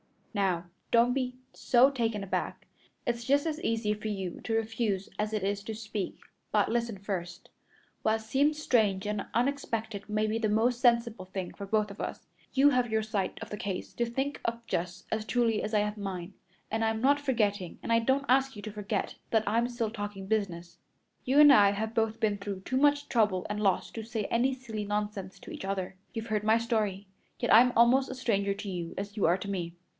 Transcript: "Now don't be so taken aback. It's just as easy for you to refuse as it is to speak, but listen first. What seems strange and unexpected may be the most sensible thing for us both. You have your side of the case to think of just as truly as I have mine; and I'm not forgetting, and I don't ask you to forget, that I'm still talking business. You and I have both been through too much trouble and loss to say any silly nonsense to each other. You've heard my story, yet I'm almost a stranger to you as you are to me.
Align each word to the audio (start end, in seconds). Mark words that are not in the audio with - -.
"Now 0.33 0.65
don't 0.89 1.13
be 1.13 1.35
so 1.53 1.91
taken 1.91 2.23
aback. 2.23 2.65
It's 3.05 3.23
just 3.25 3.45
as 3.45 3.61
easy 3.61 3.93
for 3.93 4.07
you 4.07 4.39
to 4.45 4.55
refuse 4.55 5.09
as 5.19 5.31
it 5.31 5.43
is 5.43 5.61
to 5.65 5.75
speak, 5.75 6.17
but 6.51 6.69
listen 6.71 6.97
first. 6.97 7.49
What 8.01 8.21
seems 8.21 8.57
strange 8.59 9.05
and 9.05 9.27
unexpected 9.35 10.09
may 10.09 10.25
be 10.25 10.39
the 10.39 10.49
most 10.49 10.79
sensible 10.79 11.25
thing 11.25 11.53
for 11.53 11.65
us 11.65 11.91
both. 11.95 12.25
You 12.53 12.69
have 12.71 12.89
your 12.89 13.03
side 13.03 13.37
of 13.43 13.51
the 13.51 13.57
case 13.57 13.93
to 13.93 14.05
think 14.07 14.39
of 14.45 14.65
just 14.65 15.05
as 15.11 15.25
truly 15.25 15.61
as 15.61 15.73
I 15.73 15.79
have 15.81 15.97
mine; 15.97 16.33
and 16.71 16.83
I'm 16.83 17.01
not 17.01 17.19
forgetting, 17.21 17.77
and 17.83 17.91
I 17.91 17.99
don't 17.99 18.25
ask 18.29 18.55
you 18.55 18.61
to 18.63 18.71
forget, 18.71 19.15
that 19.29 19.43
I'm 19.45 19.67
still 19.69 19.91
talking 19.91 20.25
business. 20.25 20.79
You 21.25 21.39
and 21.41 21.53
I 21.53 21.71
have 21.71 21.93
both 21.93 22.19
been 22.19 22.37
through 22.39 22.61
too 22.61 22.77
much 22.77 23.07
trouble 23.09 23.45
and 23.51 23.59
loss 23.59 23.91
to 23.91 24.01
say 24.01 24.23
any 24.31 24.55
silly 24.55 24.85
nonsense 24.85 25.37
to 25.39 25.51
each 25.51 25.65
other. 25.65 25.95
You've 26.13 26.27
heard 26.27 26.43
my 26.45 26.57
story, 26.57 27.05
yet 27.37 27.53
I'm 27.53 27.73
almost 27.75 28.09
a 28.09 28.15
stranger 28.15 28.55
to 28.55 28.69
you 28.69 28.95
as 28.97 29.15
you 29.17 29.25
are 29.25 29.37
to 29.37 29.49
me. 29.49 29.75